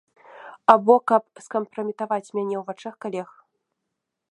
[0.73, 3.29] Або каб скампраметаваць мяне ў вачах калег.